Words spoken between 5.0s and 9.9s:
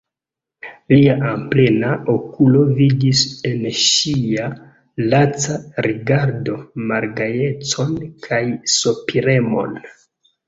laca rigardo malgajecon kaj sopiremon.